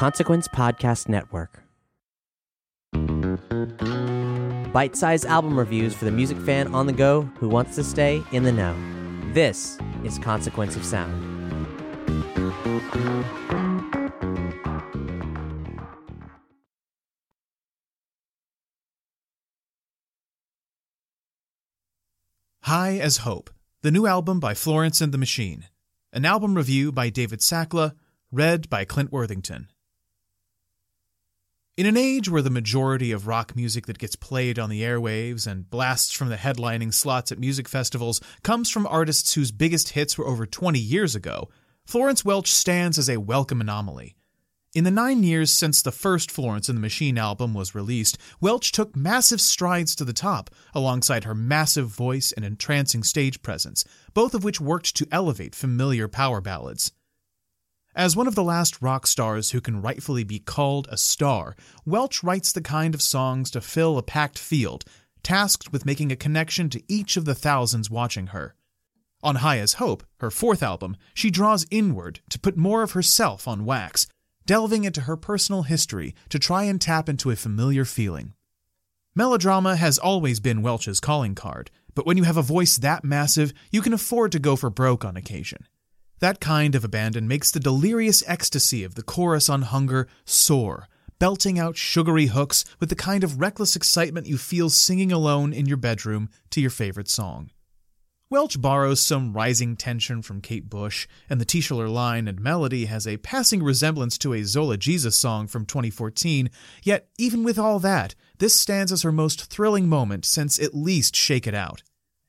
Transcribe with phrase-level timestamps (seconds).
[0.00, 1.62] Consequence Podcast Network.
[4.72, 8.22] Bite sized album reviews for the music fan on the go who wants to stay
[8.32, 8.74] in the know.
[9.34, 11.12] This is Consequence of Sound.
[22.62, 23.50] High as Hope,
[23.82, 25.66] the new album by Florence and the Machine.
[26.10, 27.92] An album review by David Sackllah,
[28.32, 29.68] read by Clint Worthington.
[31.80, 35.46] In an age where the majority of rock music that gets played on the airwaves
[35.46, 40.18] and blasts from the headlining slots at music festivals comes from artists whose biggest hits
[40.18, 41.48] were over 20 years ago,
[41.86, 44.14] Florence Welch stands as a welcome anomaly.
[44.74, 48.72] In the nine years since the first Florence and the Machine album was released, Welch
[48.72, 54.34] took massive strides to the top, alongside her massive voice and entrancing stage presence, both
[54.34, 56.92] of which worked to elevate familiar power ballads.
[57.94, 62.22] As one of the last rock stars who can rightfully be called a star, Welch
[62.22, 64.84] writes the kind of songs to fill a packed field,
[65.24, 68.54] tasked with making a connection to each of the thousands watching her.
[69.24, 73.48] On High as Hope, her fourth album, she draws inward to put more of herself
[73.48, 74.06] on wax,
[74.46, 78.34] delving into her personal history to try and tap into a familiar feeling.
[79.16, 83.52] Melodrama has always been Welch's calling card, but when you have a voice that massive,
[83.72, 85.66] you can afford to go for broke on occasion.
[86.20, 90.86] That kind of abandon makes the delirious ecstasy of the chorus on Hunger soar,
[91.18, 95.64] belting out sugary hooks with the kind of reckless excitement you feel singing alone in
[95.64, 97.50] your bedroom to your favorite song.
[98.28, 103.06] Welch borrows some rising tension from Kate Bush, and the titular line and melody has
[103.06, 106.50] a passing resemblance to a Zola Jesus song from 2014,
[106.82, 111.16] yet even with all that, this stands as her most thrilling moment since at least
[111.16, 111.82] Shake It Out.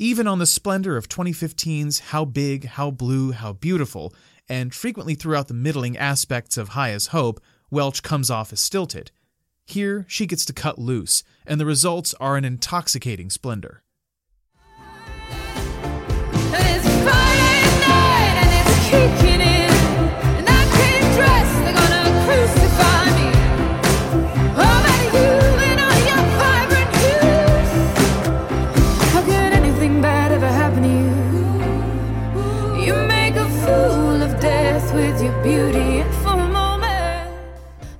[0.00, 4.12] Even on the splendor of 2015's How Big, How Blue, How Beautiful,
[4.48, 9.12] and frequently throughout the middling aspects of High as Hope, Welch comes off as stilted.
[9.64, 13.84] Here, she gets to cut loose, and the results are an intoxicating splendor.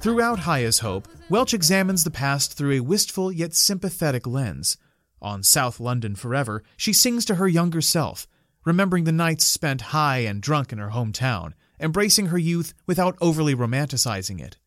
[0.01, 4.77] Throughout High as Hope, Welch examines the past through a wistful yet sympathetic lens.
[5.21, 8.29] On South London Forever, she sings to her younger self,
[8.65, 13.57] remembering the nights spent high and drunk in her hometown, embracing her youth without overly
[13.57, 14.59] romanticizing it.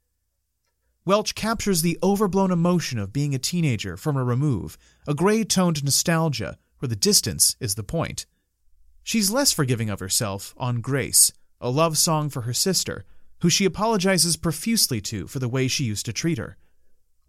[1.06, 4.78] Welch captures the overblown emotion of being a teenager from a remove,
[5.08, 8.26] a gray toned nostalgia where the distance is the point.
[9.02, 13.06] She's less forgiving of herself on Grace, a love song for her sister,
[13.42, 16.58] who she apologizes profusely to for the way she used to treat her.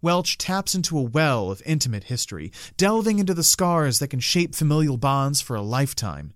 [0.01, 4.55] Welch taps into a well of intimate history, delving into the scars that can shape
[4.55, 6.33] familial bonds for a lifetime.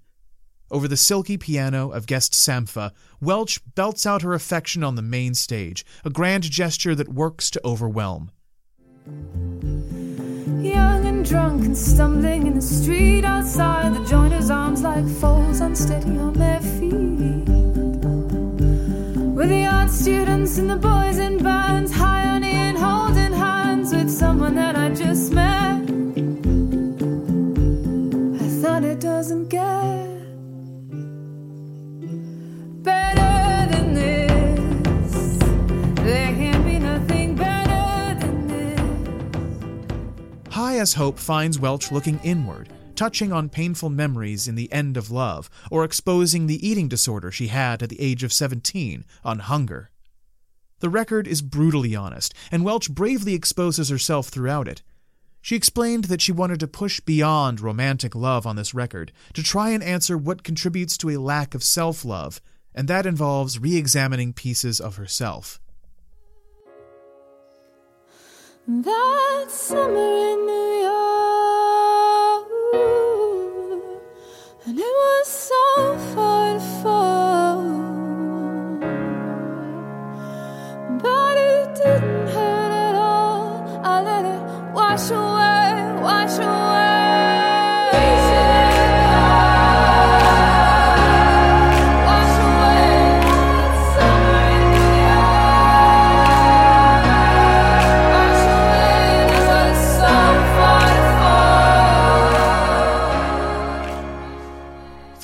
[0.70, 5.34] Over the silky piano of guest Sampha, Welch belts out her affection on the main
[5.34, 8.32] stage, a grand gesture that works to overwhelm.
[10.62, 16.18] Young and drunk and stumbling in the street outside, the joiner's arms like foals unsteady
[16.18, 17.53] on their feet.
[19.44, 24.10] With the art students and the boys in bands, high on in holding hands with
[24.10, 25.82] someone that I just met.
[28.42, 30.14] I thought it doesn't get.
[40.52, 45.12] High as Hope finds Welch looking inward, touching on painful memories in the end of
[45.12, 49.90] love, or exposing the eating disorder she had at the age of 17 on Hunger.
[50.80, 54.84] The record is brutally honest, and Welch bravely exposes herself throughout it.
[55.42, 59.72] She explained that she wanted to push beyond romantic love on this record to try
[59.72, 62.42] and answer what contributes to a lack of self love,
[62.74, 65.60] and that involves re examining pieces of herself.
[68.66, 70.93] That summer in New York,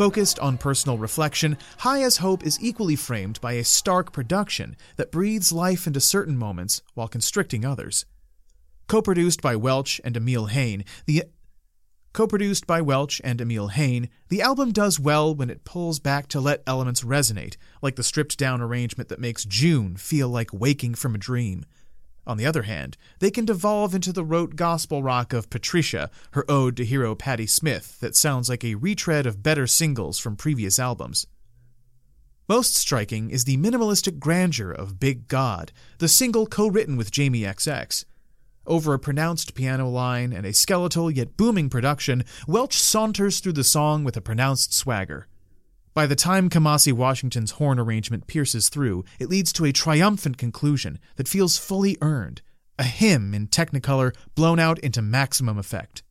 [0.10, 5.12] Focused on personal reflection, High as Hope is equally framed by a stark production that
[5.12, 8.08] breathes life into certain moments while constricting others.
[8.88, 11.26] Co-produced by Welch and Emile Haynie, the
[12.12, 16.40] Co-produced by Welch and Emile Haynie, the album does well when it pulls back to
[16.40, 21.20] let elements resonate, like the stripped-down arrangement that makes June feel like waking from a
[21.20, 21.66] dream.
[22.30, 26.46] On the other hand, they can devolve into the rote gospel rock of Patricia, her
[26.48, 30.78] ode to hero Patti Smith, that sounds like a retread of better singles from previous
[30.78, 31.26] albums.
[32.48, 37.42] Most striking is the minimalistic grandeur of Big God, the single co written with Jamie
[37.42, 38.06] XX.
[38.68, 43.64] Over a pronounced piano line and a skeletal yet booming production, Welch saunters through the
[43.64, 45.26] song with a pronounced swagger.
[46.00, 50.98] By the time Kamasi Washington's horn arrangement pierces through, it leads to a triumphant conclusion
[51.18, 52.42] that feels fully earned,
[52.78, 56.02] a hymn in technicolor blown out into maximum effect.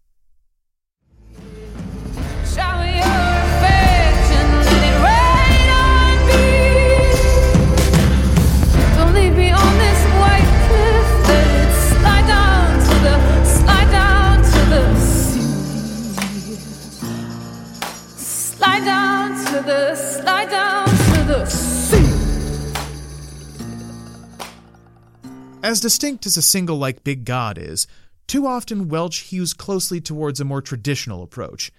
[25.69, 27.87] As distinct as a single like Big God is,
[28.27, 31.71] too often Welch hews closely towards a more traditional approach.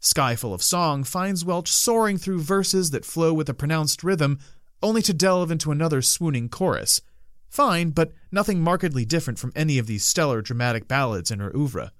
[0.00, 4.40] Sky Full of Song finds Welch soaring through verses that flow with a pronounced rhythm,
[4.82, 7.00] only to delve into another swooning chorus.
[7.48, 11.92] Fine, but nothing markedly different from any of these stellar dramatic ballads in her oeuvre.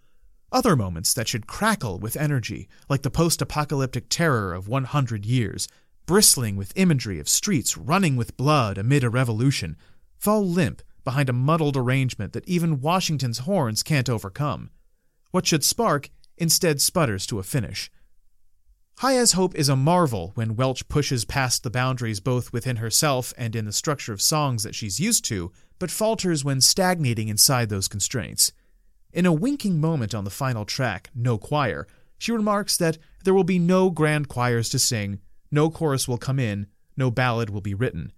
[0.50, 5.69] Other moments that should crackle with energy, like the post apocalyptic terror of 100 years,
[6.06, 9.76] bristling with imagery of streets running with blood amid a revolution,
[10.19, 14.70] fall limp behind a muddled arrangement that even Washington's horns can't overcome.
[15.31, 17.91] What should spark instead sputters to a finish.
[18.99, 23.32] High as Hope is a marvel when Welch pushes past the boundaries both within herself
[23.38, 27.69] and in the structure of songs that she's used to, but falters when stagnating inside
[27.69, 28.53] those constraints.
[29.12, 31.87] In a winking moment on the final track, No Choir,
[32.19, 35.20] she remarks that there will be no grand choirs to sing,
[35.50, 36.67] no chorus will come in,
[36.97, 38.12] no ballad will be written.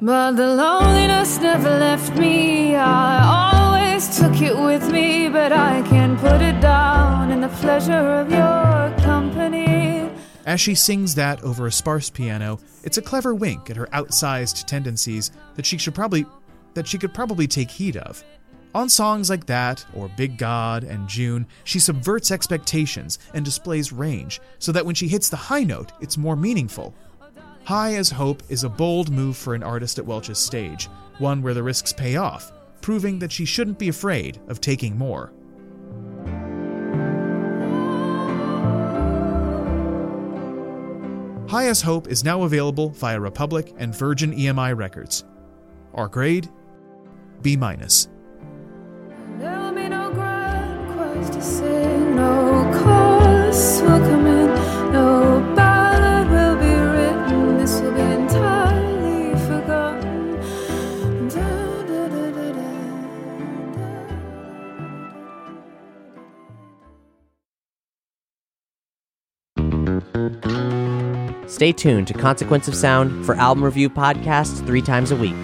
[0.00, 2.76] But the loneliness never left me.
[2.76, 7.92] I always took it with me, but I can't put it down in the pleasure
[7.92, 10.10] of your company.
[10.44, 14.66] As she sings that over a sparse piano, it's a clever wink at her outsized
[14.66, 16.26] tendencies that she should probably
[16.74, 18.22] that she could probably take heed of.
[18.74, 24.42] On songs like that, or Big God and June, she subverts expectations and displays range,
[24.58, 26.94] so that when she hits the high note, it's more meaningful.
[27.66, 31.52] High as Hope is a bold move for an artist at Welch's stage, one where
[31.52, 35.32] the risks pay off, proving that she shouldn't be afraid of taking more.
[41.48, 45.24] High as Hope is now available via Republic and Virgin EMI Records.
[45.92, 46.48] Our grade
[47.42, 48.06] B minus.
[71.46, 75.34] Stay tuned to Consequence of Sound for album review podcasts three times a week.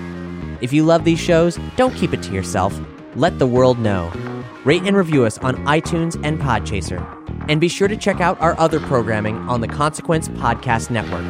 [0.61, 2.79] If you love these shows, don't keep it to yourself.
[3.15, 4.11] Let the world know.
[4.65, 7.07] Rate and review us on iTunes and Podchaser.
[7.49, 11.25] And be sure to check out our other programming on the Consequence Podcast Network.